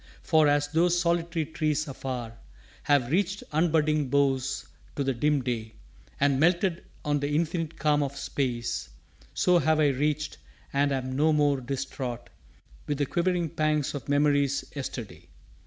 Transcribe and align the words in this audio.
For, 0.23 0.47
as 0.47 0.67
those 0.69 0.99
solitary 0.99 1.45
trees 1.45 1.87
afar 1.87 2.35
Have 2.85 3.11
reached 3.11 3.43
unbudding 3.51 4.09
boughs 4.09 4.65
to 4.95 5.03
the 5.03 5.13
dim 5.13 5.43
day 5.43 5.75
And 6.19 6.39
melted 6.39 6.83
on 7.05 7.19
the 7.19 7.29
infinite 7.35 7.77
calm 7.77 8.01
of 8.01 8.17
space, 8.17 8.89
So 9.35 9.59
have 9.59 9.79
I 9.79 9.89
reached, 9.89 10.39
and 10.73 10.91
am 10.91 11.15
no 11.15 11.31
more 11.33 11.61
distraught 11.61 12.31
With 12.87 12.97
the 12.97 13.05
quivering 13.05 13.49
pangs 13.51 13.93
of 13.93 14.09
memory's 14.09 14.65
yesterday. 14.75 15.27